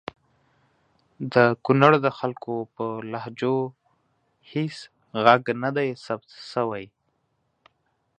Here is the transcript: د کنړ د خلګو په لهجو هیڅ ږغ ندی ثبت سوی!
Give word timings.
د 1.33 1.35
کنړ 1.65 1.91
د 2.05 2.07
خلګو 2.17 2.55
په 2.75 2.85
لهجو 3.11 3.57
هیڅ 4.51 4.75
ږغ 5.23 5.43
ندی 5.63 5.89
ثبت 6.05 6.29
سوی! 6.51 6.85